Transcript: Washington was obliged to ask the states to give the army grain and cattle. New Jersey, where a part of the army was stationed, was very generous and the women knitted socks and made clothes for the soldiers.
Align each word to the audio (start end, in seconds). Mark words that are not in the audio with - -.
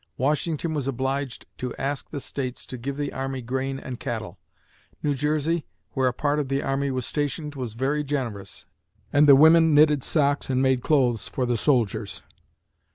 Washington 0.17 0.73
was 0.73 0.87
obliged 0.87 1.45
to 1.59 1.75
ask 1.75 2.09
the 2.09 2.19
states 2.19 2.65
to 2.65 2.75
give 2.79 2.97
the 2.97 3.13
army 3.13 3.39
grain 3.39 3.77
and 3.79 3.99
cattle. 3.99 4.39
New 5.03 5.13
Jersey, 5.13 5.67
where 5.91 6.07
a 6.07 6.11
part 6.11 6.39
of 6.39 6.47
the 6.47 6.63
army 6.63 6.89
was 6.89 7.05
stationed, 7.05 7.53
was 7.53 7.73
very 7.75 8.03
generous 8.03 8.65
and 9.13 9.27
the 9.27 9.35
women 9.35 9.75
knitted 9.75 10.01
socks 10.01 10.49
and 10.49 10.59
made 10.59 10.81
clothes 10.81 11.27
for 11.29 11.45
the 11.45 11.55
soldiers. 11.55 12.23